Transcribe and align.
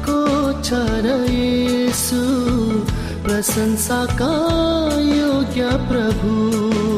को 0.08 0.52
छ 0.62 0.70
र 0.74 1.26
यसु? 1.30 2.22
प्रशंसाका 3.24 4.32
योग्य 5.00 5.62
प्रभु। 5.62 6.89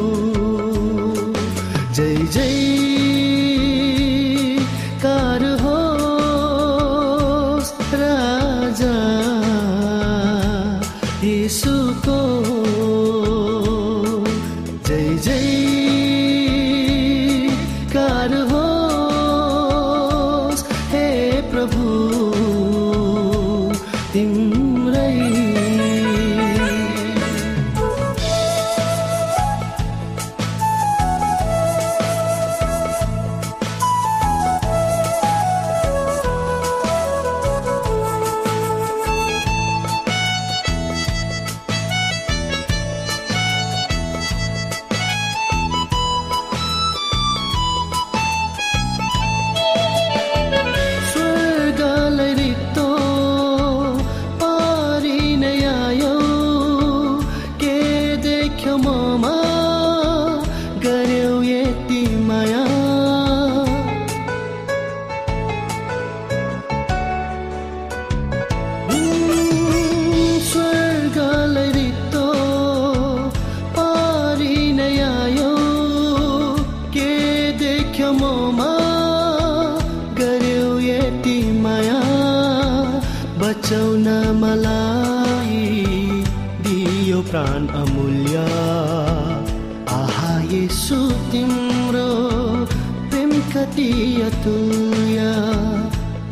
प्राण 87.32 87.66
अमूल्य 87.76 88.38
आहा 89.98 90.32
येसु 90.50 90.96
तिम्रो 91.32 92.08
प्रेम 93.10 93.30
कति 93.54 93.88
अतुल्य 94.26 95.30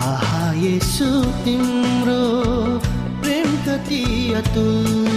आहा 0.09 0.53
येसु 0.65 1.09
तिम्रो 1.45 2.21
प्रेम 3.23 3.57
कति 3.69 4.03
अतुल्य 4.43 5.10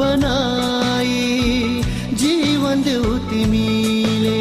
बनाई 0.00 1.82
जीवन 2.22 2.82
देऊ 2.88 3.16
तिमीले 3.30 4.38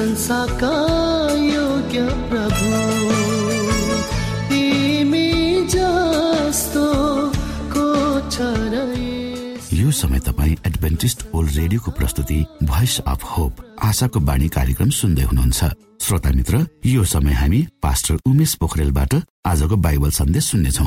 प्रशंसाका 0.00 0.76
योग्य 1.36 2.02
प्रभु। 2.28 2.68
तिमी 4.48 5.28
जस्तो 5.68 6.84
को 7.72 7.84
यो 9.76 9.90
समय 9.92 10.18
तपाईँ 10.18 10.56
एडभेन्टिस्ट 10.66 11.24
ओल्ड 11.34 11.50
रेडियोको 11.56 11.90
प्रस्तुति 11.90 12.44
भोइस 12.62 12.98
अफ 13.06 13.24
होप 13.36 13.60
आशाको 13.82 14.20
बाणी 14.20 14.48
कार्यक्रम 14.48 14.90
सुन्दै 14.90 15.22
हुनुहुन्छ। 15.22 15.64
श्रोता 16.00 16.30
मित्र 16.30 16.66
यो 16.86 17.04
समय 17.04 17.32
हामी 17.32 17.60
पास्टर 17.82 18.18
उमेश 18.26 18.54
पोखरेलबाट 18.54 19.14
आजको 19.46 19.76
बाइबल 19.76 20.10
सन्देश 20.10 20.44
सुन्नेछौ। 20.44 20.86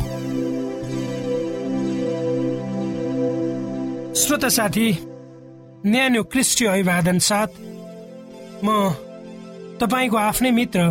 श्रोता 4.22 4.50
साथी 4.50 4.88
न्यानो 5.86 6.24
क्रिस्टीय 6.24 6.68
अभिवादन 6.68 7.20
साथ 7.20 7.62
म 8.64 8.68
तपाईँको 9.80 10.18
आफ्नै 10.18 10.52
मित्र 10.52 10.82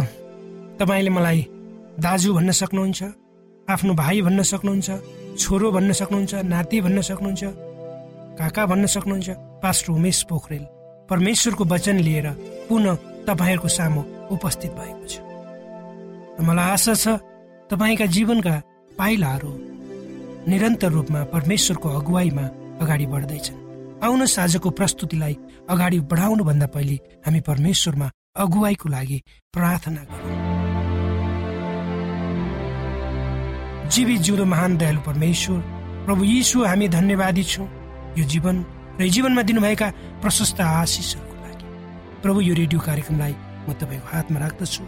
तपाईँले 0.81 1.11
मलाई 1.17 1.41
दाजु 2.05 2.35
भन्न 2.37 2.51
सक्नुहुन्छ 2.61 3.01
आफ्नो 3.69 3.93
भाइ 3.95 4.21
भन्न 4.23 4.43
सक्नुहुन्छ 4.53 4.89
छोरो 5.41 5.71
भन्न 5.73 5.93
सक्नुहुन्छ 6.01 6.35
नाति 6.53 6.81
भन्न 6.81 7.01
सक्नुहुन्छ 7.01 7.43
काका 8.39 8.67
भन्न 8.67 8.87
सक्नुहुन्छ 8.95 9.29
पास्टर 9.63 9.93
उमेश 9.93 10.23
पोखरेल 10.29 10.65
परमेश्वरको 11.11 11.65
वचन 11.65 11.97
लिएर 12.07 12.29
पुनः 12.69 13.01
तपाईँहरूको 13.29 13.69
सामु 13.69 14.03
उपस्थित 14.35 14.73
भएको 14.79 15.07
छु। 15.09 15.21
मलाई 16.45 16.71
आशा 16.77 16.95
छ 16.95 17.17
तपाईँका 17.73 18.07
जीवनका 18.15 18.55
पाइलाहरू 18.99 19.53
निरन्तर 20.51 20.91
रूपमा 20.93 21.25
परमेश्वरको 21.35 21.89
अगुवाईमा 21.89 22.45
अगाडि 22.83 23.07
बढ्दैछन्। 23.07 23.72
आउनुहोस् 24.03 24.39
आजको 24.39 24.69
प्रस्तुतिलाई 24.71 25.35
अगाडि 25.71 25.99
बढाउनु 26.11 26.43
भन्दा 26.45 26.67
पहिले 26.75 26.97
हामी 27.25 27.41
परमेश्वरमा 27.47 28.09
अगुवाईको 28.43 28.89
लागि 28.89 29.19
प्रार्थना 29.55 30.03
गरौँ। 30.11 30.41
जीवित 33.93 34.21
जिउँदो 34.21 34.45
महान 34.45 34.77
दयालु 34.77 35.01
परमेश्वर 35.07 35.59
प्रभु 36.07 36.23
यीशु 36.25 36.65
हामी 36.65 36.87
धन्यवादी 36.89 37.45
छौँ। 37.45 37.69
यो 38.19 38.25
जीवन 38.27 38.57
र 39.01 39.07
जीवनमा 39.07 39.43
दिनुभएका 39.49 39.89
प्रशस्त 40.23 40.61
आशिषहरूको 40.61 41.35
लागि। 41.45 41.67
प्रभु 42.23 42.41
यो 42.41 42.55
रेडियो 42.55 42.81
कार्यक्रमलाई 42.81 43.35
म 43.69 43.73
तपाईँको 43.79 44.09
हातमा 44.11 44.39
राख्दछु। 44.41 44.83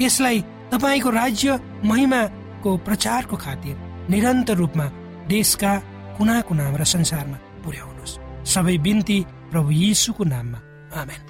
यसलाई 0.00 0.38
तपाईँको 0.72 1.10
राज्य 1.10 1.60
महिमाको 1.84 2.70
प्रचारको 2.86 3.36
खातिर 3.36 3.76
निरन्तर 4.10 4.56
रूपमा 4.56 4.86
देशका 5.28 5.72
कुना 6.16 6.40
कुनामा 6.48 6.76
र 6.80 6.84
संसारमा 6.88 7.38
पुर्याउनुहोस्। 7.64 8.23
सबै 8.52 8.76
बिन्ती 8.84 9.18
प्रभु 9.50 9.70
यीशुको 9.72 10.24
नाममा 10.24 10.58
आमेन 11.00 11.20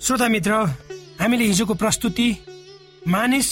श्रोता 0.00 0.28
मित्र 0.28 0.52
हामीले 1.20 1.44
हिजोको 1.44 1.74
प्रस्तुति 1.74 2.28
मानिस 3.08 3.48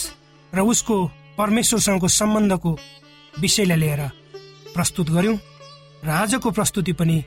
र 0.53 0.59
उसको 0.63 0.95
परमेश्वरसँगको 1.37 2.07
सम्बन्धको 2.09 2.71
विषयलाई 3.41 3.77
लिएर 3.77 4.01
प्रस्तुत 4.73 5.09
गर्यौं 5.15 5.37
र 6.05 6.09
आजको 6.13 6.51
प्रस्तुति 6.57 6.93
पनि 6.99 7.17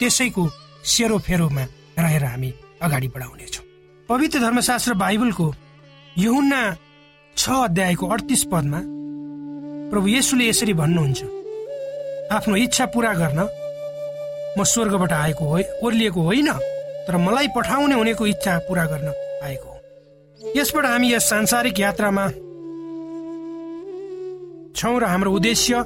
त्यसैको 0.00 0.42
सेरोफेरोमा 0.86 1.64
रहेर 1.98 2.24
हामी 2.24 2.50
अगाडि 2.82 3.08
बढाउनेछौँ 3.14 3.64
पवित्र 4.08 4.38
धर्मशास्त्र 4.40 4.94
बाइबलको 5.02 5.46
यहुन्ना 6.16 6.60
छ 7.36 7.44
अध्यायको 7.60 8.06
अडतिस 8.08 8.44
पदमा 8.52 8.80
प्रभु 9.90 10.06
येशूले 10.08 10.48
यसरी 10.48 10.72
भन्नुहुन्छ 10.74 11.20
आफ्नो 12.32 12.56
इच्छा 12.56 12.84
पूरा 12.94 13.12
गर्न। 13.14 13.40
म 14.58 14.64
स्वर्गबाट 14.64 15.12
आएको 15.12 15.44
हो 15.44 15.58
ओर्लिएको 15.86 16.20
होइन 16.22 16.48
तर 17.06 17.16
मलाई 17.16 17.48
पठाउने 17.56 17.94
हुनेको 17.94 18.26
इच्छा 18.26 18.58
पूरा 18.68 18.84
गर्न 18.92 19.08
आएको 19.46 19.68
हो। 19.68 19.78
यसबाट 20.56 20.84
हामी 20.86 21.12
यस 21.12 21.28
सांसारिक 21.30 21.80
यात्रामा 21.80 22.26
छौँ 24.76 24.98
र 25.00 25.04
हाम्रो 25.04 25.30
उद्देश्य 25.32 25.84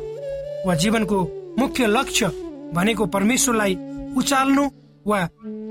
वा 0.67 0.75
जीवनको 0.75 1.19
मुख्य 1.59 1.87
लक्ष्य 1.87 2.27
भनेको 2.75 3.07
परमेश्वरलाई 3.07 3.75
उचाल्नु 4.17 4.65
वा 5.07 5.21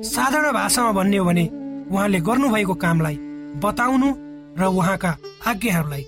साधारण 0.06 0.52
भाषामा 0.54 0.92
भन्ने 0.92 1.18
हो 1.18 1.26
भने 1.26 1.46
उहाँले 1.92 2.20
गर्नुभएको 2.28 2.74
कामलाई 2.84 3.18
बताउनु 3.64 4.10
र 4.60 4.64
उहाँका 4.78 5.18
आज्ञाहरूलाई 5.48 6.06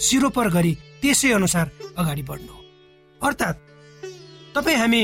सिरोपर 0.00 0.48
गरी 0.50 0.76
त्यसै 1.02 1.30
अनुसार 1.32 1.66
अगाडि 1.98 2.22
बढ्नु। 2.22 2.54
अर्थात् 3.20 3.58
तपाईँ 4.54 4.78
हामी 4.78 5.02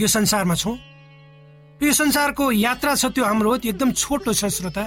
यो 0.00 0.06
संसारमा 0.06 0.54
छौँ। 0.54 0.76
यो 1.82 1.92
संसारको 1.92 2.44
यात्रा 2.52 2.94
छ 2.94 3.04
त्यो 3.14 3.24
हाम्रो 3.24 3.56
त्यो 3.58 3.70
एकदम 3.72 3.90
छोटो 3.92 4.32
छ 4.32 4.46
श्रोता। 4.46 4.84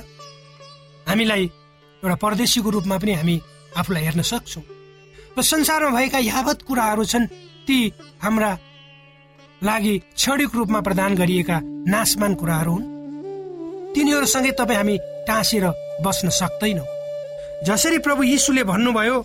हामीलाई 1.07 1.43
एउटा 2.03 2.15
परदेशीको 2.23 2.69
रूपमा 2.69 2.97
पनि 2.97 3.13
हामी 3.13 3.35
आफूलाई 3.77 4.03
हेर्न 4.03 4.21
सक्छौँ। 4.21 4.63
र 5.37 5.41
संसारमा 5.43 5.91
भएका 5.91 6.19
यावत 6.31 6.61
कुराहरू 6.63 7.03
छन् 7.03 7.27
ती 7.67 7.77
हाम्रा 8.23 8.51
लागि 9.61 9.93
क्षणिक 10.15 10.51
रूपमा 10.55 10.79
प्रदान 10.87 11.11
गरिएका 11.15 11.57
नाशमान 11.91 12.33
कुराहरू 12.39 12.71
हुन्। 12.71 12.85
तिनीहरूसँगै 13.93 14.51
तपाईँ 14.59 14.77
हामी 14.77 14.95
टाँसेर 15.27 15.65
बस्न 16.03 16.29
सक्दैनौँ। 16.29 16.94
जसरी 17.63 17.97
प्रभु 17.97 18.23
यीशुले 18.23 18.63
भन्नुभयो 18.63 19.23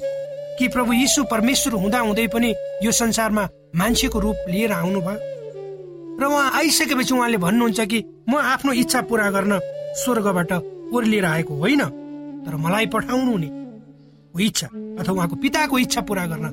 कि 0.59 0.69
प्रभु 0.69 0.93
यीशु 0.93 1.25
परमेश्वर 1.25 1.73
हुँदा 1.73 1.99
हुँदै 1.99 2.27
पनि 2.27 2.55
यो 2.83 2.93
संसारमा 2.93 3.49
मान्छेको 3.77 4.19
रूप 4.19 4.37
लिएर 4.49 4.73
आउनुभयो। 4.73 5.19
र 6.21 6.25
उहाँ 6.25 6.51
आइसकेपछि 6.55 7.15
उहाँले 7.15 7.37
भन्नुहुन्छ 7.37 7.81
कि 7.81 8.05
म 8.29 8.37
आफ्नो 8.37 8.73
इच्छा 8.73 9.01
पूरा 9.03 9.31
गर्न 9.31 9.59
स्वर्गबाट 9.97 10.53
ओर्लिएर 10.95 11.25
आएको 11.25 11.55
होइन 11.55 11.83
तर 12.45 12.57
मलाई 12.57 12.87
पठाउनु 12.87 13.31
हुने 13.33 13.49
इच्छा 14.47 14.67
अथवा 14.67 15.15
उहाँको 15.15 15.37
पिताको 15.37 15.79
इच्छा 15.79 16.01
पूरा 16.01 16.27
गर्न 16.27 16.47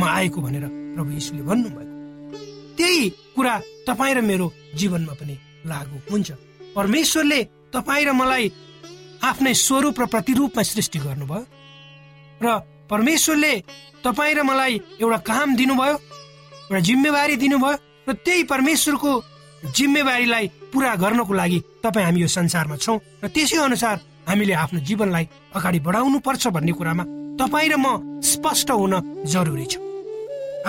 म 0.00 0.04
आएको 0.04 0.40
भनेर 0.40 0.64
प्रभु 0.94 1.10
यीशुले 1.12 1.42
भन्नुभएको 1.42 1.92
त्यही 2.76 3.08
कुरा 3.36 3.54
तपाईँ 3.86 4.14
र 4.14 4.20
मेरो 4.20 4.52
जीवनमा 4.74 5.12
पनि 5.12 5.38
लागु 5.66 5.96
हुन्छ। 6.10 6.30
परमेश्वरले 6.76 7.42
तपाईँ 7.74 8.04
र 8.06 8.12
मलाई 8.12 8.48
आफ्नै 9.22 9.54
स्वरूप 9.54 10.00
र 10.00 10.04
प्रतिरूपमा 10.06 10.62
सृष्टि 10.62 10.98
गर्नुभयो। 10.98 11.44
र 12.42 12.46
परमेश्वरले 12.90 13.52
तपाईँ 14.04 14.34
र 14.34 14.42
मलाई 14.42 14.74
एउटा 15.02 15.18
काम 15.26 15.48
दिनुभयो 15.56 15.94
एउटा 16.70 16.80
जिम्मेवारी 16.88 17.36
दिनुभयो 17.36 17.76
र 18.08 18.12
त्यही 18.24 18.42
परमेश्वरको 18.52 19.10
जिम्मेवारीलाई 19.74 20.46
पुरा 20.72 20.94
गर्नको 21.02 21.32
लागि 21.34 21.58
तपाईँ 21.82 22.04
हामी 22.06 22.20
यो 22.20 22.28
संसारमा 22.28 22.76
छौँ। 22.76 22.98
र 23.24 23.26
त्यसै 23.28 23.58
अनुसार 23.58 23.96
हामीले 24.28 24.54
आफ्नो 24.54 24.80
जीवनलाई 24.86 25.24
अगाडि 25.56 25.78
बढाउनु 25.80 26.18
पर्छ 26.20 26.46
भन्ने 26.54 26.72
कुरामा 26.78 27.04
तपाईँ 27.40 27.68
र 27.68 27.76
म 27.76 28.20
स्पष्ट 28.22 28.70
हुन 28.70 28.94
जरुरी 29.26 29.66
छ। 29.66 29.74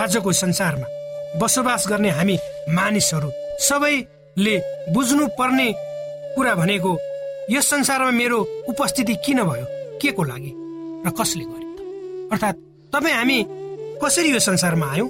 आजको 0.00 0.32
संसारमा 0.32 0.86
बसोबास 1.38 1.86
गर्ने 1.88 2.10
हामी 2.18 2.36
मानिसहरू 2.74 3.30
सबैले 3.62 4.54
बुझ्नु 4.90 5.26
पर्ने 5.38 5.68
कुरा 6.34 6.54
भनेको 6.54 6.92
यस 7.50 7.70
संसारमा 7.70 8.10
मेरो 8.10 8.38
उपस्थिति 8.68 9.14
किन 9.26 9.42
भयो? 9.42 9.66
के 10.02 10.10
को 10.12 10.22
लागि? 10.22 10.52
र 11.06 11.10
कसले 11.10 11.44
गर्यो 11.44 12.28
अर्थात् 12.32 12.58
तपाईँ 12.92 13.14
हामी 13.14 13.38
कसरी 14.02 14.30
यो 14.32 14.38
संसारमा 14.38 14.86
आयौँ? 14.86 15.08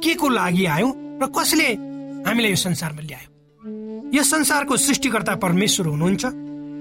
के 0.00 0.14
को 0.14 0.28
लागि 0.28 0.64
आयौँ? 0.66 0.92
र 1.22 1.26
कसले 1.36 1.68
हामीलाई 2.26 2.50
यो 2.50 2.56
संसारमा 2.56 3.02
ल्यायो? 3.02 3.28
यस 4.16 4.30
संसारको 4.30 4.76
सृष्टिकर्ता 4.76 5.34
परमेश्वर 5.36 5.86
हुनुहुन्छ 5.86 6.24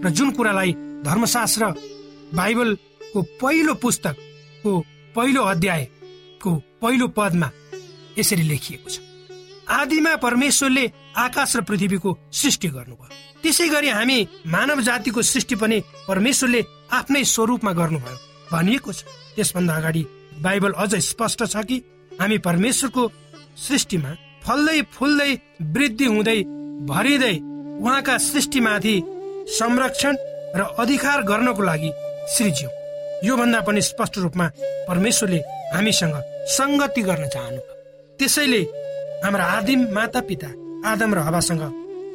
र 0.06 0.10
जुन 0.10 0.32
कुरालाई 0.32 0.72
धर्मशास्त्र 1.06 1.64
बाइबलको 2.36 3.22
पहिलो 3.42 3.74
पुस्तकको 3.74 4.72
पहिलो 5.16 5.42
अध्यायको 5.44 6.52
पहिलो 6.82 7.08
पदमा 7.08 7.50
यसरी 8.18 8.44
लेखिएको 8.44 8.90
छ। 8.90 9.00
आदिमा 9.70 10.16
परमेश्वरले 10.16 10.86
आकाश 11.18 11.56
र 11.56 11.62
पृथ्वीको 11.62 12.18
सृष्टि 12.32 12.68
गर्नुभयो। 12.68 13.42
त्यसै 13.44 13.68
गरी 13.70 13.90
हामी 13.90 14.18
मानव 14.48 14.82
जातिको 14.82 15.22
सृष्टि 15.22 15.56
पनि 15.56 15.78
परमेश्वरले 16.08 16.62
आफ्नै 16.92 17.24
स्वरूपमा 17.26 17.72
गर्नुभयो 17.72 18.18
भनिएको 18.52 18.92
छ। 18.94 19.00
त्यसभन्दा 19.36 19.76
अगाडि 19.76 20.04
बाइबल 20.42 20.72
अझ 20.84 20.96
स्पष्ट 21.12 21.44
छ 21.46 21.64
कि 21.66 21.78
हामी 22.20 22.38
परमेश्वरको 22.48 23.04
सृष्टिमा 23.68 24.12
फल्दै 24.46 24.82
फुल्दै 24.94 25.32
वृद्धि 25.74 26.06
हुँदै 26.06 26.40
भरिँदै 26.90 27.36
उहाँका 27.82 28.18
सृष्टिमाथि 28.18 28.96
संरक्षण 29.50 30.16
र 30.56 30.62
अधिकार 30.80 31.22
गर्नको 31.24 31.64
लागि 31.64 31.92
सृज्यौँ 32.36 32.72
योभन्दा 33.24 33.60
पनि 33.68 33.82
स्पष्ट 33.82 34.18
रूपमा 34.18 34.48
परमेश्वरले 34.88 35.40
हामीसँग 35.74 36.16
सङ्गति 36.58 37.02
गर्न 37.02 37.28
चाहनु 37.28 37.62
त्यसैले 38.20 38.62
हाम्रा 39.24 39.46
आदिम 39.58 39.82
माता 39.96 40.22
पिता 40.30 40.48
आदम 40.86 41.14
र 41.14 41.20
हवासँग। 41.20 41.62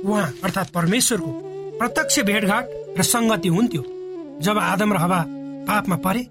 उहाँ 0.07 0.33
अर्थात् 0.45 0.73
परमेश्वरको 0.73 1.31
प्रत्यक्ष 1.79 2.19
भेटघाट 2.21 2.65
र 2.99 3.03
सङ्गति 3.05 3.49
हुन्थ्यो। 3.49 3.83
जब 4.43 4.59
आदम 4.59 4.93
र 4.93 4.97
हवा 4.97 5.21
पापमा 5.69 5.97
परे 5.97 6.23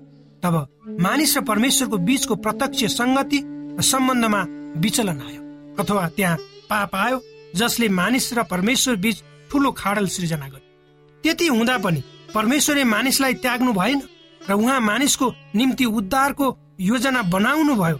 तब 0.43 0.55
मानिस 1.01 1.37
र 1.37 1.41
परमेश्वरको 1.41 1.97
बीचको 1.97 2.35
प्रत्यक्ष 2.35 2.83
सङ्गति 2.95 3.39
र 3.79 3.81
सम्बन्धमा 3.83 4.41
विचलन 4.77 5.21
आयो। 5.21 5.41
अथवा 5.79 6.07
त्यहाँ 6.09 6.37
पाप 6.69 6.95
आयो 6.95 7.21
जसले 7.55 7.89
मानिस 7.89 8.33
र 8.33 8.43
परमेश्वर 8.43 8.95
बीच 8.95 9.23
ठुलो 9.51 9.71
खाडल 9.71 10.07
सृजना 10.07 10.47
गर्यो। 10.47 11.21
त्यति 11.23 11.47
हुँदा 11.47 11.77
पनि 11.77 12.03
परमेश्वरले 12.33 12.83
मानिसलाई 12.83 13.33
त्याग्नु 13.43 13.73
भएन 13.73 14.01
र 14.49 14.53
उहाँ 14.53 14.79
मानिसको 14.81 15.33
निम्ति 15.55 15.85
उद्धारको 15.85 16.47
योजना 16.79 17.21
बनाउनु 17.31 17.75
भयो 17.75 17.99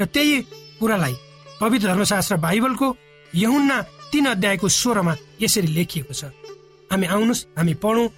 र 0.00 0.04
त्यही 0.04 0.40
कुरालाई 0.80 1.14
पवित्र 1.60 1.86
धर्मशास्त्र 1.86 2.36
बाइबलको 2.36 2.88
यहुन्ना 3.34 3.82
तीन 4.12 4.26
अध्यायको 4.26 4.68
स्वरमा 4.68 5.16
यसरी 5.42 5.66
लेखिएको 5.66 6.14
छ। 6.14 6.24
हामी 6.92 7.06
आउनुहोस् 7.06 7.46
हामी 7.58 7.74
पढौँ। 7.74 8.08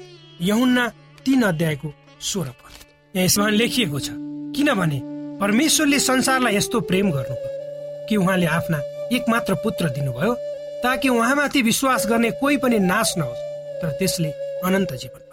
यहुन्ना 0.43 0.89
तीन 1.25 1.43
अध्यायको 1.43 1.95
स्वर 2.21 2.47
पद 2.47 3.17
यहाँ 3.17 3.25
यसमा 3.25 3.49
लेखिएको 3.49 4.01
छ 4.01 4.09
किनभने 4.57 5.01
परमेश्वरले 5.41 5.99
संसारलाई 5.99 6.57
यस्तो 6.57 6.81
प्रेम 6.81 7.11
गर्नुभयो 7.11 8.07
कि 8.09 8.17
उहाँले 8.17 8.47
आफ्ना 8.47 8.79
एक 9.13 9.25
मात्र 9.29 9.55
पुत्र 9.55 9.89
दिनुभयो 9.89 10.35
ताकि 10.83 11.09
उहाँमाथि 11.09 11.63
विश्वास 11.63 12.07
गर्ने 12.07 12.31
कोही 12.31 12.57
पनि 12.57 12.79
नाश 12.79 13.15
नहोस् 13.19 13.83
तर 13.83 13.91
त्यसले 13.91 14.29
अनन्त 14.65 14.93
जीवन 14.93 15.27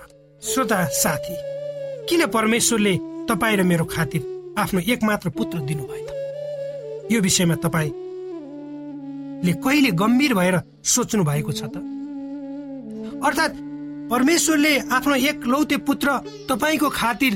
श्रोता 0.44 0.86
साथी 0.86 1.36
किन 2.10 2.25
परमेश्वरले 2.25 2.98
तपाईँ 3.30 3.58
र 3.58 3.63
मेरो 3.63 3.86
खातिर 3.86 4.56
आफ्नो 4.58 4.80
एक 4.80 5.04
मात्र 5.04 5.30
पुत्र 5.30 5.60
दिनुभयो? 5.60 6.08
त 6.08 7.12
यो 7.12 7.22
विषयमा 7.22 7.56
तपाईँले 9.43 9.59
कहिले 9.59 9.91
गम्भीर 9.91 10.33
भएर 10.33 10.55
सोच्नु 10.83 11.23
भएको 11.23 11.51
छ 11.51 11.67
त? 11.67 11.75
अर्थात् 13.19 13.55
परमेश्वरले 14.07 14.73
आफ्नो 14.88 15.15
एक 15.15 15.43
लौते 15.43 15.77
पुत्र 15.83 16.47
तपाईँको 16.47 16.89
खातिर 16.89 17.33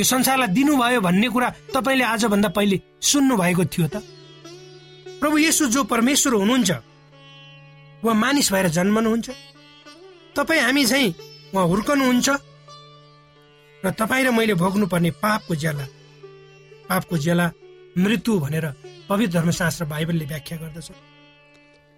यो 0.00 0.04
संसारलाई 0.04 0.48
दिनुभयो 0.56 1.00
भन्ने 1.04 1.28
कुरा 1.28 1.48
तपाईँले 1.76 2.04
आजभन्दा 2.16 2.48
पहिले 2.56 2.80
सुन्नु 3.00 3.36
भएको 3.36 3.64
थियो 3.68 3.88
त? 3.92 4.00
प्रभु 5.20 5.36
येसु 5.38 5.68
जो 5.68 5.84
परमेश्वर 5.84 6.32
हुनुहुन्छ 6.32 6.70
वा 8.04 8.12
मानिस 8.12 8.52
भएर 8.52 8.68
जन्मनुहुन्छ। 8.72 9.28
तपाईँ 10.36 10.60
हामी 10.64 10.84
चाहिँ 10.84 11.14
उहाँ 11.52 11.66
हुर्कनुहुन्छ। 11.68 12.28
र 13.84 13.90
तपाईँ 14.00 14.24
र 14.24 14.30
मैले 14.32 14.54
भोग्नु 14.56 14.86
पर्ने 14.88 15.10
पापको 15.20 15.54
ज्याला 15.60 15.84
पापको 16.88 17.16
ज्याला 17.20 17.46
मृत्यु 17.98 18.38
भनेर 18.40 18.66
पवित्र 19.08 19.32
धर्मशास्त्र 19.32 19.84
बाइबलले 19.84 20.24
व्याख्या 20.24 20.58
गर्दछ। 20.58 20.90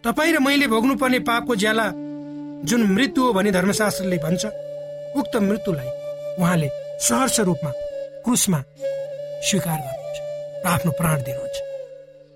तपाईँ 0.05 0.33
र 0.33 0.39
मैले 0.39 0.67
भोग्नु 0.67 0.95
पर्ने 0.97 1.19
पापको 1.23 1.55
ज्याला 1.55 1.87
जुन 2.67 2.83
मृत्यु 2.93 3.25
हो 3.25 3.33
भने 3.33 3.51
धर्मशास्त्रले 3.53 4.19
भन्छ 4.19 4.45
उक्त 5.17 5.37
मृत्युलाई 5.43 5.89
उहाँले 6.41 6.69
सहर्ष 6.99 7.41
रूपमा 7.41 7.71
क्रुसमा 8.25 8.61
स्वीकार 9.47 9.79
गर्नुहुन्छ 9.79 10.19
र 10.65 10.67
आफ्नो 10.67 10.91
प्राण 10.99 11.23
दिनुहुन्छ। 11.23 11.57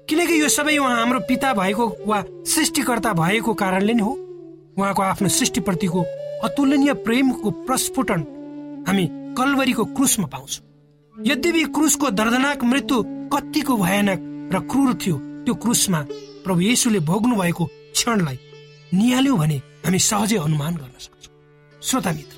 किनकि 0.08 0.40
यो 0.40 0.48
सबै 0.48 0.76
उहाँ 0.78 0.96
हाम्रो 0.96 1.20
पिता 1.28 1.52
भएको 1.54 1.84
वा 2.06 2.22
सृष्टिकर्ता 2.46 3.12
भएको 3.12 3.54
कारणले 3.54 3.94
नै 3.94 4.02
हो। 4.02 4.12
उहाँको 4.78 5.02
आफ्नो 5.02 5.28
सृष्टिप्रतिको 5.28 6.00
अतुलनीय 6.46 6.92
प्रेमको 7.04 7.50
प्रस्फुटन 7.66 8.20
हामी 8.88 9.04
कलवरीको 9.34 9.84
क्रुसमा 9.96 10.26
पाउँछौँ। 10.26 10.64
यद्यपि 11.26 11.62
क्रुसको 11.74 12.10
दर्दनाक 12.10 12.64
मृत्यु 12.64 12.96
कतिको 13.32 13.76
भयानक 13.76 14.20
र 14.54 14.58
क्रूर 14.70 14.94
थियो 15.02 15.16
त्यो 15.44 15.54
क्रुसमा 15.62 16.00
प्रभु 16.44 16.60
येसुले 16.60 17.00
भोग्नु 17.08 17.34
भएको 17.36 17.64
क्षणलाई 17.94 18.38
निहाल्यौँ 18.94 19.38
भने 19.38 19.56
हामी 19.84 19.98
सहजै 19.98 20.36
अनुमान 20.38 20.74
गर्न 20.76 20.96
सक्छौँ। 20.98 21.32
श्रोता 21.82 22.12
मित्र 22.12 22.36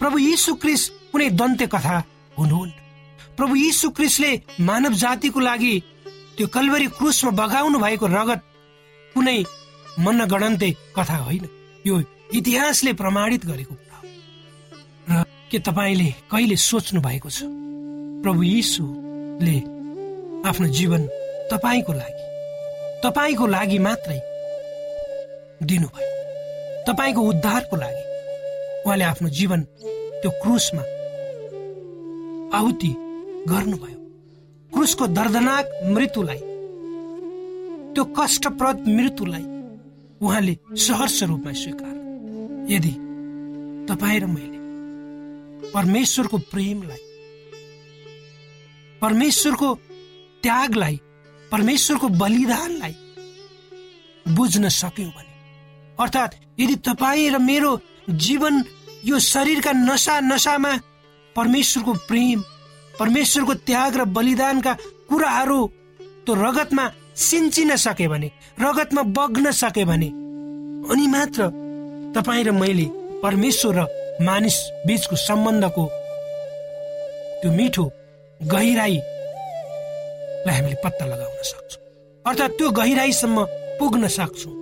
प्रभु 0.00 0.18
यीशु 0.18 0.54
क्रिस 0.62 0.82
कुनै 1.12 1.28
दन्त्य 1.40 1.66
कथा 1.74 1.96
हुनुहुन्न। 2.38 2.72
प्रभु 3.36 3.54
यीशु 3.56 3.90
क्रिसले 3.90 4.30
मानव 4.60 4.92
जातिको 5.02 5.40
लागि 5.40 5.74
त्यो 6.36 6.46
कलवरी 6.54 6.86
क्रुसमा 6.98 7.30
बगाउनु 7.40 7.78
भएको 7.78 8.06
रगत 8.06 8.40
कुनै 9.14 9.38
मन 10.00 10.24
गणन्ते 10.32 10.70
कथा 10.96 11.16
होइन। 11.16 11.44
यो 11.86 11.94
इतिहासले 12.32 12.92
प्रमाणित 12.92 13.44
गरेको 13.46 13.74
कुरा 13.74 13.98
र 15.10 15.24
के 15.50 15.58
तपाईँले 15.58 16.08
कहिले 16.30 16.56
सोच्नु 16.56 17.00
भएको 17.00 17.28
छ? 17.28 17.44
प्रभु 18.24 18.42
यीशुले 18.42 19.56
आफ्नो 20.44 20.66
जीवन 20.68 21.02
तपाईँको 21.50 21.92
लागि 21.92 22.22
तपाईँको 23.02 23.46
लागि 23.46 23.78
मात्रै 23.78 24.18
दिनुभयो। 25.62 26.10
तपाईँको 26.86 27.20
उद्धारको 27.22 27.76
लागि 27.76 28.02
उहाँले 28.86 29.04
आफ्नो 29.04 29.28
जीवन 29.38 29.60
त्यो 30.22 30.30
क्रुसमा 30.42 30.82
आहुति 32.58 32.92
गर्नुभयो। 33.48 33.98
क्रुसको 34.72 35.06
दर्दनाक 35.18 35.66
मृत्युलाई 35.94 36.40
त्यो 37.94 38.04
कष्टप्रद 38.18 38.78
मृत्युलाई 38.88 39.44
उहाँले 40.22 40.54
सहर्ष 40.86 41.22
रूपमा 41.22 41.52
स्वीकार। 41.52 41.94
यदि 42.72 42.92
तपाईँ 43.88 44.20
र 44.20 44.26
मैले 44.26 44.58
परमेश्वरको 45.70 46.38
प्रेमलाई 46.52 47.02
परमेश्वरको 49.02 49.68
त्यागलाई 50.42 50.96
परमेश्वरको 51.52 52.08
बलिदानलाई 52.22 52.94
बुझ्न 54.36 54.68
सक्यौँ 54.68 55.10
भने। 55.10 55.32
अर्थात् 56.00 56.34
यदि 56.60 56.74
तपाईँ 56.88 57.30
र 57.30 57.38
मेरो 57.38 57.70
जीवन 58.24 58.54
यो 59.04 59.18
शरीरका 59.18 59.72
नसा 59.72 60.18
नसामा 60.20 60.72
परमेश्वरको 61.36 61.92
प्रेम 62.08 62.40
परमेश्वरको 63.00 63.54
त्याग 63.68 63.96
र 63.96 64.04
बलिदानका 64.16 64.72
कुराहरू 65.08 65.60
त्यो 66.24 66.34
रगतमा 66.34 66.84
सिन्चिन 67.26 67.76
सके 67.76 68.08
भने 68.08 68.30
रगतमा 68.60 69.02
बग्न 69.16 69.50
सके 69.52 69.84
भने 69.84 70.08
अनि 70.92 71.06
मात्र 71.14 71.50
तपाईँ 72.16 72.44
र 72.44 72.50
मैले 72.52 72.86
परमेश्वर 73.22 73.74
र 73.78 73.86
मानिस 74.26 74.56
बीचको 74.86 75.16
सम्बन्धको 75.16 75.84
त्यो 77.40 77.50
मिठो 77.52 77.84
गहिराईलाई 78.40 79.11
हामीले 80.50 80.76
पत्ता 80.84 81.06
लगाउन 81.06 81.42
सक्छौँ। 81.42 81.82
अर्थात् 82.26 82.52
त्यो 82.52 82.70
गहिराईसम्म 82.70 83.44
पुग्न 83.78 84.08
सक्छौँ। 84.08 84.52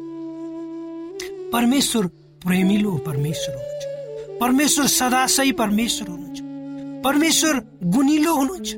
परमेश्वर 1.52 2.06
प्रेमिलो 2.44 2.96
परमेश्वर 2.96 3.54
हुनुहुन्छ। 3.54 4.38
परमेश्वर 4.40 4.86
सदाशै 4.86 5.52
परमेश्वर 5.52 6.08
हुनुहुन्छ। 6.08 6.40
परमेश्वर 7.04 7.54
गुनिलो 7.84 8.34
हुनुहुन्छ। 8.34 8.74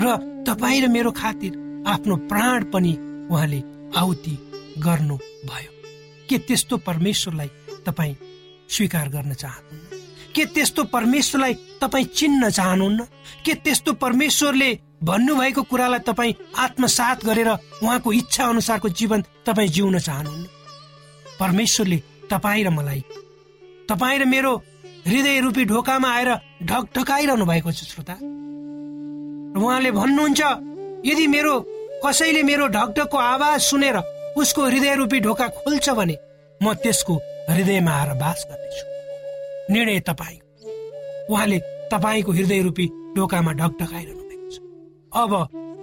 र 0.00 0.06
तपाईँ 0.46 0.80
र 0.82 0.88
मेरो 0.88 1.10
खातिर 1.10 1.84
आफ्नो 1.86 2.16
प्राण 2.16 2.64
पनि 2.64 2.92
उहाँले 3.30 3.62
आहुति 3.96 4.34
गर्नु 4.78 5.16
भयो 5.46 5.70
के 6.28 6.38
त्यस्तो 6.38 6.76
परमेश्वरलाई 6.76 7.50
तपाईँ 7.86 8.14
स्वीकार 8.68 9.08
गर्न 9.08 9.34
चाहनुहुन्न? 9.34 9.98
के 10.34 10.44
त्यस्तो 10.44 10.84
परमेश्वरलाई 10.84 11.54
तपाईँ 11.54 12.04
चिन्न 12.04 12.50
चाहनुहुन्न? 12.50 13.04
के 13.44 13.54
त्यस्तो 13.54 13.92
परमेश्वरले 13.92 14.78
भन्नुभएको 15.04 15.62
कुरालाई 15.70 16.00
तपाईँ 16.08 16.34
आत्मसात 16.58 17.24
गरेर 17.24 17.48
उहाँको 17.82 18.12
इच्छा 18.12 18.44
अनुसारको 18.44 18.88
जीवन 18.88 19.20
तपाईँ 19.46 19.68
जिउन 19.68 19.98
चाहनुहुन्न। 19.98 20.46
परमेश्वरले 21.40 21.98
तपाईँ 22.30 22.64
र 22.64 22.70
मलाई 22.70 23.00
तपाईँ 23.88 24.18
र 24.18 24.24
मेरो 24.24 24.52
हृदय 25.06 25.40
रूपी 25.40 25.64
ढोकामा 25.64 26.08
आएर 26.08 26.30
ढकढकाइरहनु 26.64 27.44
भएको 27.44 27.72
छ 27.72 27.84
श्रोता। 27.84 28.14
उहाँले 29.60 29.90
भन्नुहुन्छ 29.92 30.40
यदि 31.04 31.26
मेरो 31.26 31.54
कसैले 32.04 32.42
मेरो 32.42 32.66
ढकढकको 32.68 33.18
आवाज 33.18 33.60
सुनेर 33.60 33.96
उसको 34.40 34.60
हृदय 34.64 34.94
रूपी 34.96 35.20
ढोका 35.20 35.46
खोल्छ 35.60 35.90
भने 36.00 36.16
म 36.60 36.74
त्यसको 36.82 37.14
हृदयमा 37.50 37.92
आएर 37.92 38.12
बास 38.24 38.46
गर्नेछु। 38.48 39.72
निर्णय 39.72 40.00
तपाईँ 40.08 40.40
उहाँले 41.30 41.58
तपाईँको 41.92 42.32
हृदय 42.32 42.62
रूपी 42.62 42.86
ढोकामा 43.16 43.52
ढकढकाइरहनु 43.52 44.23
अब 45.14 45.32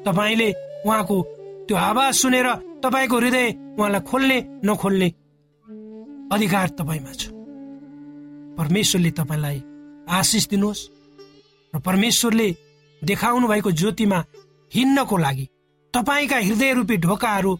तपाईँले 0.05 0.49
उहाँको 0.85 1.21
त्यो 1.67 1.77
आवाज 1.77 2.13
सुनेर 2.15 2.47
तपाईँको 2.83 3.17
हृदय 3.17 3.47
उहाँलाई 3.77 4.01
खोल्ने 4.01 4.37
नखोल्ने 4.65 5.07
अधिकार 6.33 6.67
तपाईँमा 6.79 7.13
छ। 7.13 7.23
परमेश्वरले 8.57 9.11
तपाईँलाई 9.11 9.57
आशिष 10.09 10.47
दिनुहोस् 10.47 10.87
र 11.73 11.79
परमेश्वरले 11.79 12.47
देखाउनु 13.01 13.47
भएको 13.47 13.71
ज्योतिमा 13.71 14.19
हिँड्नको 14.71 15.17
लागि 15.17 15.45
तपाईँका 15.93 16.37
हृदय 16.37 16.73
रूपी 16.73 16.97
ढोकाहरू 16.97 17.55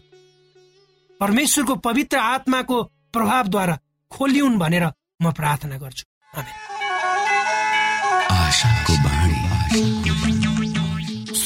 परमेश्वरको 1.20 1.74
पवित्र 1.86 2.18
आत्माको 2.18 2.82
प्रभावद्वारा 3.12 3.78
खोलिउन् 4.10 4.58
भनेर 4.58 4.84
म 5.22 5.32
प्रार्थना 5.32 5.76
गर्छु। 5.78 6.04
आशाको 6.34 6.71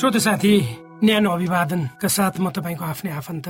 श्रोत 0.00 0.16
साथी 0.16 0.52
न्यानो 1.04 1.30
अभिवादनका 1.30 2.08
साथ 2.08 2.40
म 2.40 2.48
तपाईँको 2.56 2.84
आफ्नै 2.84 3.12
आफन्त 3.20 3.48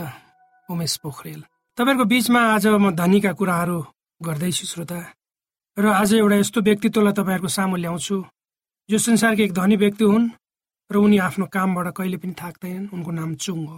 उमेश 0.67 0.95
पोखरेल। 0.99 1.41
तपाईँहरूको 1.79 2.05
बिचमा 2.11 2.41
आज 2.59 2.67
म 2.75 2.91
धनीका 2.91 3.33
कुराहरू 3.39 3.79
गर्दैछु 4.19 4.67
श्रोता। 4.67 4.99
र 5.79 5.85
आज 5.95 6.11
एउटा 6.19 6.37
यस्तो 6.43 6.61
व्यक्तित्वलाई 6.67 7.15
तपाईँहरूको 7.15 7.51
सामु 7.55 7.77
ल्याउँछु 7.79 8.17
जो 8.89 8.99
संसारको 8.99 9.43
एक 9.47 9.53
धनी 9.55 9.77
व्यक्ति 9.79 10.05
हुन् 10.05 10.27
र 10.91 10.95
उनी 10.99 11.19
आफ्नो 11.23 11.47
कामबाट 11.55 11.87
कहिले 11.95 12.19
पनि 12.19 12.35
थाक्दैनन् 12.35 12.91
उनको 12.99 13.11
नाम 13.15 13.31
चुङ 13.39 13.59
हो। 13.71 13.75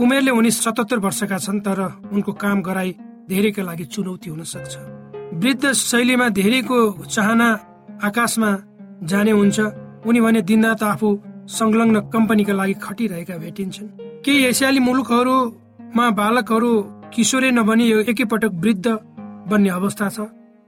उमेरले 0.00 0.30
उनी 0.32 0.50
सतहत्तर 0.50 0.98
वर्षका 1.04 1.38
छन् 1.44 1.60
तर 1.60 2.08
उनको 2.08 2.32
काम 2.40 2.58
गराई 2.64 2.90
धेरैका 3.28 3.62
लागि 3.68 3.84
चुनौती 3.92 4.32
हुन 4.32 4.44
सक्छ। 4.48 5.03
वृद्ध 5.44 5.72
शैलीमा 5.74 6.28
धेरैको 6.30 6.76
चाहना 7.04 7.48
आकाशमा 8.02 8.50
जाने 9.04 9.30
हुन्छ। 9.30 9.60
उनी 10.08 10.20
भने 10.20 10.40
दिनरात 10.42 10.82
आफू 10.82 11.08
संलग्न 11.52 12.00
कम्पनीका 12.08 12.52
लागि 12.52 12.74
खटिरहेका 12.80 13.36
भेटिन्छन्। 13.36 13.88
केही 14.24 14.44
एसियाली 14.46 14.80
मुलुकहरूमा 14.80 16.06
बालकहरू 16.10 16.70
किशोरै 17.12 17.50
नभनी 17.50 17.90
एकैपटक 18.10 18.52
वृद्ध 18.56 18.86
बन्ने 19.50 19.68
अवस्था 19.70 20.08
छ। 20.08 20.18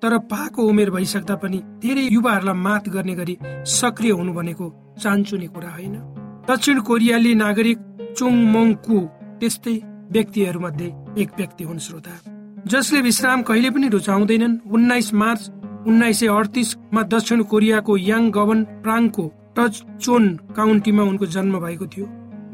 तर 0.03 0.19
पाको 0.29 0.69
उमेर 0.69 0.91
भइसक्दा 0.91 1.35
पनि 1.41 1.59
धेरै 1.81 2.05
युवाहरूलाई 2.13 2.61
मात 2.61 2.89
गर्ने 2.93 3.15
गरी 3.15 3.37
सक्रिय 3.81 4.13
हुनु 4.13 4.33
भनेको 4.33 4.67
चान्चुने 5.01 5.47
कुरा 5.57 5.71
होइन। 5.73 5.97
दक्षिण 6.45 6.81
कोरियाली 6.85 7.35
नागरिक 7.35 7.79
चुङ 8.13 8.33
मोङकु 8.53 8.99
त्यस्तै 9.41 9.77
व्यक्तिहरूमध्ये 10.13 10.95
एक 11.17 11.31
व्यक्ति 11.37 11.65
हुन् 11.65 11.79
श्रोता। 11.81 12.36
जसले 12.67 13.01
विश्राम 13.01 13.43
कहिले 13.43 13.71
पनि 13.71 13.89
रुचाउँदैनन्। 13.89 14.59
उन्नाइस 14.75 15.13
मार्च 15.15 15.43
उन्नाइस 15.87 16.19
सय 16.21 16.27
अडतिसमा 16.29 17.03
दक्षिण 17.05 17.43
कोरियाको 17.43 17.97
याङ 17.97 18.31
गवन 18.31 18.65
प्राङको 18.83 19.25
टच 19.57 19.75
चोन 20.03 20.25
काउन्टीमा 20.57 21.03
उनको 21.03 21.27
जन्म 21.27 21.59
भएको 21.63 21.87
थियो। 21.87 22.07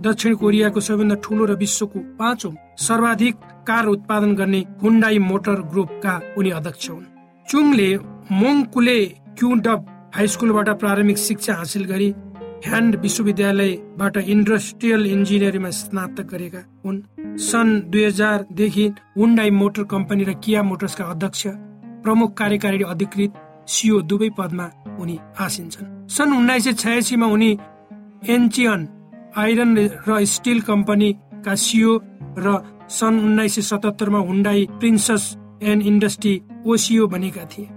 दक्षिण 0.05 0.35
कोरियाको 0.35 0.81
सबैभन्दा 0.81 1.17
ठुलो 1.25 1.45
र 1.45 1.57
विश्वको 1.57 1.99
पाँचौं 2.19 2.53
सर्वाधिक 2.79 3.35
कार 3.65 3.87
उत्पादन 3.87 4.35
गर्ने 4.37 4.61
हुन्डाई 4.83 5.19
मोटर 5.19 5.59
ग्रुपका 5.73 6.15
उनी 6.39 6.51
अध्यक्ष 6.51 6.91
हुन्। 6.91 7.09
चुङले 7.49 7.89
मोङकुले 8.33 8.99
क्युडब 9.39 9.81
हाई 10.15 10.27
स्कुलबाट 10.29 10.69
प्रारम्भिक 10.81 11.19
शिक्षा 11.19 11.55
हासिल 11.55 11.85
गरी। 11.85 12.13
ह्यान्ड 12.63 12.97
विश्वविद्यालयबाट 13.03 14.17
इन्डस्ट्रियल 14.27 15.07
इन्जिनियरिङमा 15.07 15.71
स्नातक 15.79 16.27
गरेका 16.33 16.61
हुन् 16.85 16.99
सन् 17.43 17.71
दुई 17.91 18.05
हजारदेखि 18.05 18.85
हुन्डाई 19.17 19.51
मोटर 19.61 19.85
कम्पनी 19.93 20.25
र 20.25 20.33
किया 20.45 20.63
मोटर्सका 20.63 21.05
अध्यक्ष 21.15 21.43
प्रमुख 22.05 22.31
कार्यकारी 22.39 22.85
अधिकृत 22.87 23.33
सिओ 23.69 24.01
दुवै 24.11 24.29
पदमा 24.39 24.67
उनी 24.99 25.17
आसिन्छन् 25.41 25.91
सन् 26.09 26.37
उन्नाइस 26.39 26.65
सय 26.65 26.73
छयासीमा 26.75 27.27
उनी 27.37 27.51
एन्चियन 28.29 28.81
आइरन 29.37 29.77
र 30.07 30.25
स्टिल 30.29 30.61
कम्पनीका 30.63 31.55
सिओ 31.65 31.99
र 32.39 32.57
सन् 32.99 33.21
उन्नाइस 33.23 33.55
सय 33.55 33.63
सतहत्तरमा 33.71 34.21
हुन्डाई 34.29 34.67
प्रिन्सेस 34.79 35.25
एन्ड 35.65 35.87
इन्डस्ट्री 35.87 36.35
ओसिओ 36.67 37.07
बनेका 37.09 37.45
थिए 37.53 37.69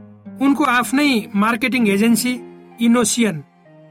उनको 0.42 0.64
आफ्नै 0.74 1.10
मार्केटिङ 1.44 1.88
एजेन्सी 1.88 2.34
इनोसियन 2.82 3.44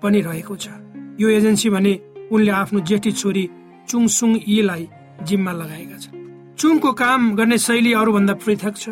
पनि 0.03 0.21
रहेको 0.21 0.57
छ 0.57 0.84
यो 1.21 1.29
एजेन्सी 1.29 1.71
भने 1.71 1.93
उनले 2.33 2.51
आफ्नो 2.51 2.81
जेठी 2.81 3.13
छोरी 3.13 3.45
चुङसुङ 3.89 4.31
यीलाई 4.49 4.89
जिम्मा 5.23 5.53
लगाएका 5.53 5.97
छन्। 5.99 6.57
चुङको 6.59 6.93
काम 6.93 7.21
गर्ने 7.37 7.59
शैली 7.59 7.93
अरूभन्दा 7.93 8.35
पृथक 8.35 8.75
छ। 8.77 8.89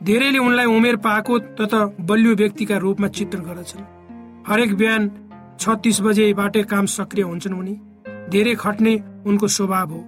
धेरैले 0.00 0.38
उनलाई 0.38 0.66
उमेर 0.66 0.96
पाएको 0.96 1.38
तथा 1.58 1.80
बलियो 2.00 2.34
व्यक्तिका 2.34 2.76
रूपमा 2.76 3.08
चित्रण 3.08 3.42
गर्दछन्। 3.42 3.84
हरेक 4.48 4.74
बिहान 4.74 5.02
छत्तिस 5.60 6.00
बजेबाटै 6.00 6.62
काम 6.62 6.86
सक्रिय 6.86 7.24
हुन्छन् 7.24 7.58
उनी। 7.58 7.74
धेरै 8.30 8.54
खट्ने 8.54 8.94
उनको 9.26 9.46
स्वभाव 9.48 9.90
हो। 9.90 10.00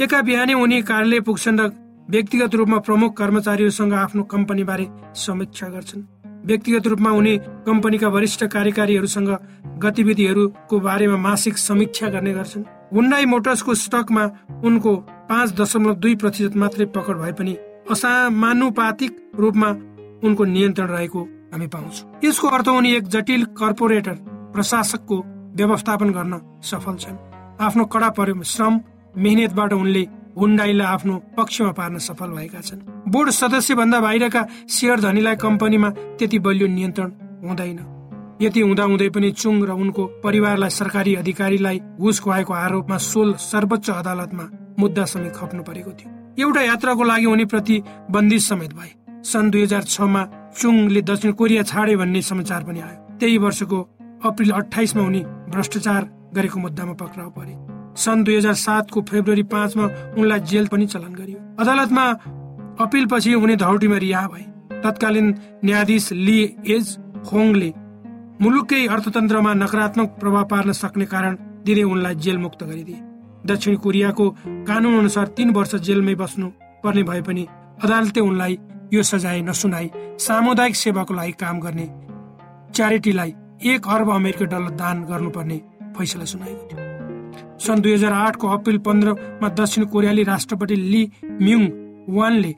एका 0.00 0.22
बिहानै 0.22 0.54
उनी 0.54 0.82
कार्यालय 0.82 1.20
पुग्छन् 1.20 1.60
र 1.60 1.70
व्यक्तिगत 2.10 2.54
रूपमा 2.54 2.78
प्रमुख 2.78 3.16
कर्मचारीहरूसँग 3.16 3.92
आफ्नो 3.94 4.22
कम्पनी 4.22 4.64
बारे 4.64 4.86
समीक्षा 5.14 5.68
गर्छन्। 5.68 6.19
व्यक्तिगत 6.44 6.86
रूपमा 6.86 7.10
उनी 7.10 7.36
कम्पनीका 7.66 8.08
वरिष्ठ 8.08 8.44
कार्यकारीहरूसँग 8.44 9.30
गतिविधिहरूको 9.78 10.80
बारेमा 10.80 11.16
मासिक 11.16 11.58
समीक्षा 11.58 12.08
गर्ने 12.08 12.32
गर्छन्। 12.32 12.64
हुन्डाई 12.94 13.24
मोटर्सको 13.24 13.74
स्टकमा 13.74 14.24
उनको 14.64 14.96
पाँच 15.30 15.52
दशमलव 15.60 15.94
दुई 15.94 16.14
प्रतिशत 16.14 16.56
मात्रै 16.56 16.86
पकड 16.86 17.16
भए 17.16 17.32
पनि 17.32 17.56
असामानुपातिक 17.90 19.12
रूपमा 19.38 19.68
उनको 20.24 20.44
नियन्त्रण 20.44 20.88
रहेको 20.88 21.20
हामी 21.52 21.66
पाउँछौँ। 21.66 22.20
यसको 22.24 22.48
अर्थ 22.48 22.68
उनी 22.68 22.94
एक 22.94 23.08
जटिल 23.08 23.44
कर्पोरेटर 23.58 24.16
प्रशासकको 24.54 25.16
व्यवस्थापन 25.56 26.10
गर्न 26.10 26.40
सफल 26.62 26.94
छन्। 26.94 27.16
आफ्नो 27.60 27.84
कडा 27.84 28.08
परिश्रम 28.18 28.80
मेहनतबाट 29.16 29.72
उनले 29.72 30.02
हुन्डाईलाई 30.38 30.86
आफ्नो 30.86 31.14
पक्षमा 31.36 31.72
पार्न 31.72 31.98
सफल 31.98 32.30
भएका 32.30 32.60
छन्। 32.60 32.80
बोर्ड 33.08 33.30
सदस्य 33.30 33.74
भन्दा 33.74 34.00
बाहिरका 34.00 34.42
सेयर 34.68 35.00
धनीलाई 35.00 35.36
कम्पनीमा 35.36 35.90
त्यति 36.18 36.38
बलियो 36.38 36.66
नियन्त्रण 36.68 37.10
हुँदैन। 37.44 37.78
यति 38.42 38.60
हुँदा 38.60 38.84
हुँदै 38.84 39.08
पनि 39.10 39.30
चुङ 39.32 39.62
र 39.64 39.70
उनको 39.72 40.04
परिवारलाई 40.24 40.70
सरकारी 40.70 41.14
अधिकारीलाई 41.14 41.78
घुस 42.00 42.20
खुवाएको 42.20 42.52
आरोपमा 42.54 42.96
सोल 42.96 43.34
सर्वोच्च 43.36 43.90
अदालतमा 43.90 44.44
मुद्दा 44.78 45.04
समेत 45.04 45.36
खप्नु 45.36 45.62
परेको 45.62 45.90
थियो। 45.92 46.08
एउटा 46.38 46.60
यात्राको 46.62 47.04
लागि 47.04 47.26
उनी 47.26 47.44
प्रति 47.44 47.82
बन्दिस 48.10 48.48
समेत 48.48 48.72
भए। 48.72 48.92
सन् 49.22 49.50
दुई 49.50 49.62
हजार 49.62 49.82
छमा 49.84 50.22
चुङले 50.56 51.02
दक्षिण 51.02 51.32
कोरिया 51.32 51.62
छाडे 51.62 51.96
भन्ने 51.96 52.22
समाचार 52.22 52.64
पनि 52.64 52.80
आयो। 52.80 53.18
त्यही 53.18 53.36
वर्षको 53.38 53.78
अप्रिल 54.24 54.50
अठाइसमा 54.50 55.02
उनी 55.02 55.20
भ्रष्टाचार 55.52 56.08
गरेको 56.34 56.58
मुद्दामा 56.60 56.92
पक्राउ 56.92 57.30
परे। 57.30 57.54
सन् 58.00 58.24
दुई 58.24 58.36
हजार 58.36 58.54
सातको 58.56 59.02
फेब्रुअरी 59.10 59.42
पाँचमा 59.52 59.84
उनलाई 60.18 60.40
जेल 60.50 60.66
पनि 60.68 60.86
चलन 60.86 61.12
गरियो। 61.14 61.38
अदालतमा 61.60 62.04
अपिल 62.80 63.06
पछि 63.06 63.34
उनी 63.36 63.56
धौटीमा 63.56 63.96
रिहा 63.98 64.26
भए। 64.28 64.44
तत्कालीन 64.82 65.28
न्यायाधीश 65.64 66.12
ली 66.26 66.38
एज 66.68 66.96
होङले 67.28 67.70
मुलुककै 68.40 68.86
अर्थतन्त्रमा 68.88 69.52
नकारात्मक 69.54 70.08
प्रभाव 70.20 70.44
पार्न 70.50 70.72
सक्ने 70.74 71.04
कारण 71.06 71.36
दिँदै 71.64 71.82
उनलाई 71.84 72.14
जेल 72.16 72.38
मुक्त 72.38 72.60
गरिदिए। 72.64 73.00
दक्षिण 73.46 73.76
कोरियाको 73.84 74.28
कानून 74.68 74.98
अनुसार 74.98 75.26
तीन 75.36 75.50
वर्ष 75.56 75.74
जेलमै 75.86 76.14
बस्नु 76.14 76.48
पर्ने 76.84 77.02
भए 77.02 77.22
पनि 77.28 77.46
अदालतले 77.84 78.20
उनलाई 78.22 78.58
यो 78.92 79.02
सजाय 79.02 79.40
नसुनाई 79.42 79.90
सामुदायिक 80.18 80.76
सेवाको 80.76 81.14
लागि 81.14 81.32
काम 81.42 81.60
गर्ने 81.60 81.86
च्यारिटीलाई 82.74 83.34
एक 83.70 83.88
अर्ब 83.94 84.08
अमेरिकी 84.10 84.44
डलर 84.52 84.70
दान 84.80 84.96
गर्नुपर्ने 85.04 85.58
फैसला 85.96 86.24
सुनाएको 86.32 86.64
थियो। 86.68 86.79
सन् 87.60 87.80
दुई 87.82 87.92
हजार 87.92 88.12
आठको 88.14 88.48
अप्रिल 88.48 88.78
पन्ध्रमा 88.78 89.48
दक्षिण 89.50 89.84
कोरियाली 89.92 90.22
राष्ट्रपति 90.24 90.76
ली 90.76 91.02
म्युङ 91.24 91.62
वानले 92.08 92.52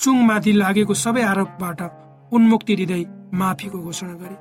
चुङमाथि 0.00 0.52
लागेको 0.52 0.94
सबै 0.94 1.22
आरोपबाट 1.22 1.80
उन्मुक्ति 2.32 2.74
दिँदै 2.76 3.02
माफीको 3.34 3.78
घोषणा 3.78 4.12
गरे। 4.12 4.36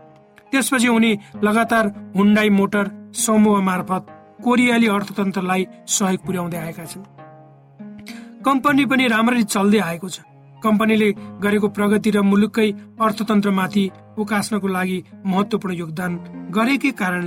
त्यसपछि 0.52 0.88
उनी 0.88 1.12
लगातार 1.44 1.88
हुन्डाई 2.16 2.50
मोटर 2.50 2.86
समूह 3.16 3.62
मार्फत 3.62 4.04
कोरियाली 4.44 4.88
अर्थतन्त्रलाई 4.88 5.66
सहयोग 5.88 6.26
पुर्याउँदै 6.26 6.58
आएका 6.58 6.86
छन्। 6.86 7.04
कम्पनी 8.46 8.86
पनि 8.86 9.08
राम्ररी 9.08 9.44
चल्दै 9.44 9.80
आएको 9.80 10.10
छ। 10.10 10.20
कम्पनीले 10.64 11.10
गरेको 11.44 11.68
प्रगति 11.68 12.10
र 12.12 12.22
मुलुककै 12.24 12.70
अर्थतन्त्रमाथि 13.02 13.84
उकास्नको 14.18 14.68
लागि 14.68 14.98
महत्वपूर्ण 15.26 15.76
योगदान 15.76 16.12
गरेकै 16.56 16.92
कारण 17.02 17.24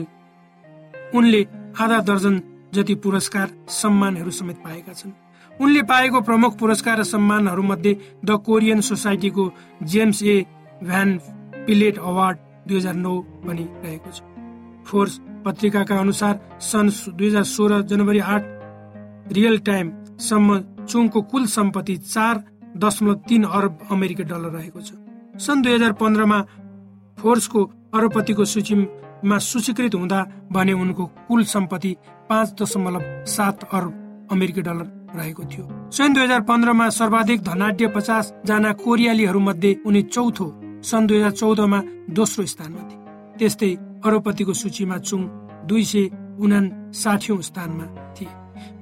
उनले 1.14 1.40
आधा 1.80 1.98
दर्जन 2.08 2.34
जति 2.76 2.94
पुरस्कार 3.04 3.50
सम्मानहरू 3.72 4.30
समेत 4.32 4.56
पाएका 4.64 4.92
छन्। 4.92 5.12
उनले 5.60 5.82
पाएको 5.82 6.20
प्रमुख 6.20 6.58
पुरस्कार 6.58 6.98
र 6.98 7.04
सम्मानहरू 7.06 7.62
मध्ये 7.62 7.92
the 8.24 8.36
Korean 8.46 8.80
सोसाइटीको 8.80 9.44
James 9.82 10.22
A. 10.22 10.36
Van 10.82 11.18
Fleet 11.66 11.98
award 12.00 12.38
दुई 12.68 12.76
हजार 12.76 12.94
नौ 12.96 13.14
पनि 13.44 13.64
रहेको 13.84 14.10
छ। 14.10 14.20
फोर्स 14.86 15.20
पत्रिकाका 15.44 15.98
अनुसार 15.98 16.34
सन् 16.60 16.90
दुई 17.16 17.28
हजार 17.28 17.44
सोह्र 17.46 17.80
जनवरी 17.90 18.18
आठ 18.20 18.44
रियल 19.32 19.58
टाइमसम्म 19.66 20.58
चुङको 20.84 21.22
कुल 21.32 21.46
सम्पत्ति 21.48 21.96
चार 22.04 22.42
दशमलव 22.76 23.14
तीन 23.28 23.44
अरब 23.50 23.78
अमेरिकी 23.90 24.24
डलर 24.24 24.52
रहेको 24.52 24.80
छ। 24.80 24.92
सन् 25.40 25.62
दुई 25.62 25.74
हजार 25.74 25.92
पन्ध्रमा 25.96 26.40
फोर्सको 27.18 27.60
अरबपतिको 27.94 28.44
सूचीमा 29.16 29.38
सूचीकृत 29.38 29.94
हुँदा 29.94 30.20
भने 30.52 30.72
उनको 30.72 31.04
कुल 31.28 31.44
सम्पत्ति 31.44 31.96
पाँच 32.28 32.62
दशमलव 32.62 33.24
सात 33.24 33.64
अरब 33.72 34.28
अमेरिकी 34.32 34.60
डलर 34.60 34.86
रहेको 35.16 35.42
थियो। 35.44 35.64
सन् 35.90 36.14
दुई 36.14 36.22
हजार 36.22 36.40
पन्ध्रमा 36.40 36.88
सर्वाधिक 36.88 37.42
धनाढ्य 37.42 37.86
पचास 37.88 38.32
जना 38.46 38.72
कोरियालीहरू 38.76 39.40
मध्ये 39.40 39.76
उनी 39.86 40.02
चौथो 40.04 40.46
सन् 40.84 41.06
दुई 41.06 41.16
हजार 41.16 41.30
चौधमा 41.32 41.80
दोस्रो 42.10 42.44
स्थानमा 42.44 42.82
थिए। 42.88 43.00
त्यस्तै 43.38 43.70
अरबपतिको 44.04 44.52
सूचीमा 44.52 44.98
चुङ 44.98 45.20
दुई 45.64 45.84
सय 45.84 46.04
उना 46.36 46.60
स्थानमा 46.92 47.84
थिए। 48.12 48.28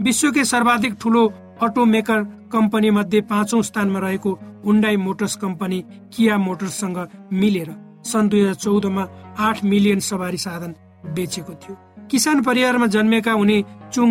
विश्वकै 0.03 0.45
सर्वाधिक 0.45 0.95
ठुलो 1.01 1.23
अटो 1.63 1.85
मेकर 1.85 2.23
कम्पनी 2.53 2.91
मध्ये 2.91 3.21
पाँचौं 3.31 3.63
स्थानमा 3.63 3.99
रहेको 3.99 4.31
हुन्डाई 4.67 4.97
मोटर्स 4.97 5.37
कम्पनी 5.37 5.79
किया 6.13 6.37
मोटर्ससँग 6.39 6.99
मिलेर 7.33 7.71
सन् 8.05 8.29
दुई 8.29 8.41
हजार 8.41 8.55
चौधमा 8.55 9.05
आठ 9.39 9.65
मिलियन 9.65 10.01
सवारी 10.01 10.39
साधन 10.39 10.75
बेचेको 11.15 11.55
थियो। 11.55 11.75
किसान 12.11 12.43
परिवारमा 12.43 12.87
जन्मेका 12.87 13.35
उनी 13.35 13.65
चुङ 13.93 14.11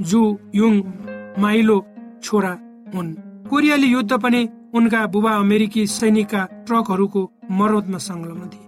जु 0.00 0.20
युङ 0.54 0.74
माइलो 1.38 1.78
छोरा 2.22 2.52
हुन्। 2.94 3.14
कोरियाली 3.50 3.86
युद्ध 3.86 4.12
पनि 4.12 4.48
उनका 4.74 5.06
बुबा 5.06 5.32
अमेरिकी 5.36 5.86
सैनिकका 5.86 6.42
ट्रकहरूको 6.66 7.22
मरमतमा 7.50 7.98
संलग्न 7.98 8.48
थिए। 8.48 8.64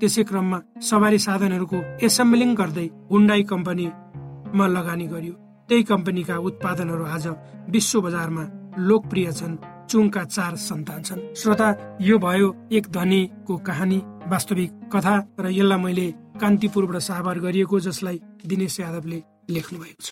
त्यसै 0.00 0.22
क्रममा 0.24 0.58
सवारी 0.80 1.18
साधनहरूको 1.18 1.78
एसेम्बलिङ 2.06 2.54
गर्दै 2.54 2.86
हुन्डाई 3.10 3.42
कम्पनीमा 3.42 4.66
लगानी 4.66 5.06
गरियो। 5.06 5.34
त्यही 5.68 5.82
कम्पनीका 5.82 6.36
उत्पादनहरू 6.48 7.04
आज 7.04 7.26
विश्व 7.70 8.00
बजारमा 8.00 8.44
लोकप्रिय 8.78 9.32
छन्। 9.32 9.54
चुङका 9.88 10.22
चार 10.26 10.56
सन्तान 10.56 11.02
छन्। 11.02 11.20
श्रोता 11.34 11.68
यो 12.00 12.18
भयो 12.18 12.48
एक 12.72 12.84
धनीको 12.90 13.56
कहानी 13.66 13.98
वास्तविक 14.28 14.70
कथा 14.92 15.14
र 15.40 15.46
यसलाई 15.50 15.78
मैले 15.78 16.06
कान्तिपुरबाट 16.40 16.96
साभार 17.00 17.38
गरिएको 17.38 17.80
जसलाई 17.80 18.20
दिनेश 18.46 18.80
यादवले 18.80 19.18
लेख्नु 19.50 19.78
भएको 19.78 20.00
छ। 20.02 20.08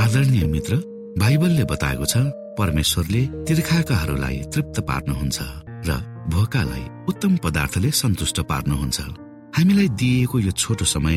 आदरणीय 0.00 0.44
मित्र 0.46 0.72
बाइबलले 1.18 1.64
बताएको 1.64 2.04
छ 2.04 2.16
परमेश्वरले 2.58 3.22
तिर्खाकाहरूलाई 3.46 4.36
तृप्त 4.52 4.76
पार्नुहुन्छ 4.88 5.38
र 5.88 5.90
भोकालाई 6.30 6.84
उत्तम 7.08 7.36
पदार्थले 7.44 7.90
सन्तुष्ट 7.90 8.40
पार्नुहुन्छ। 8.50 8.98
हामीलाई 9.56 9.88
दिइएको 10.00 10.38
यो 10.38 10.52
छोटो 10.52 10.84
समय 10.84 11.16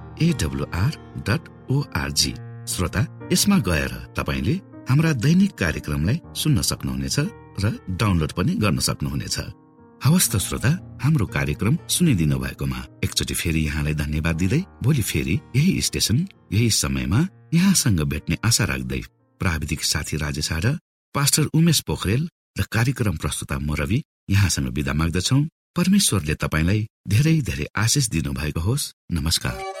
AWR 0.21 0.91
dot 1.27 1.47
org 1.71 2.31
श्रोता 2.71 3.01
यसमा 3.31 3.57
गएर 3.67 3.93
तपाईँले 4.17 4.53
हाम्रा 4.89 5.11
दैनिक 5.25 5.51
कार्यक्रमलाई 5.57 6.17
सुन्न 6.41 6.61
सक्नुहुनेछ 6.61 7.17
र 7.63 7.71
डाउनलोड 8.01 8.31
पनि 8.37 8.53
गर्न 8.63 8.79
सक्नुहुनेछ। 8.79 9.37
हवस् 10.05 10.29
त 10.31 10.37
श्रोता 10.37 10.71
हाम्रो 11.03 11.25
कार्यक्रम 11.25 11.77
सुनिदिनु 11.89 12.37
भएकोमा 12.39 12.79
एकचोटि 13.03 13.33
फेरि 13.33 13.61
यहाँलाई 13.65 13.93
धन्यवाद 13.93 14.35
दिँदै 14.35 14.61
भोलि 14.83 15.01
फेरि 15.01 15.35
यही 15.55 15.81
स्टेशन 15.81 16.17
यही 16.53 16.69
समयमा 16.69 17.21
यहाँसँग 17.53 18.01
भेट्ने 18.13 18.37
आशा 18.45 18.65
राख्दै 18.71 19.01
प्राविधिक 19.41 19.83
साथी 19.83 20.17
राजेश 20.17 20.49
पास्टर 21.15 21.49
उमेश 21.57 21.79
पोखरेल 21.81 22.29
र 22.59 22.69
कार्यक्रम 22.71 23.17
प्रस्तुता 23.17 23.59
म 23.59 23.73
रवि 23.73 24.03
यहाँसँग 24.29 24.67
विदा 24.77 24.93
माग्दछौ। 24.93 25.41
परमेश्वरले 25.75 26.35
तपाईँलाई 26.35 26.87
धेरै 27.07 27.37
धेरै 27.41 27.65
आशिष 27.75 28.09
दिनु 28.09 28.31
भएको 28.33 28.61
होस्। 28.61 28.91
नमस्कार। 29.11 29.80